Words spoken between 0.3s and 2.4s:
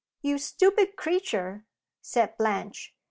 stupid creature!" said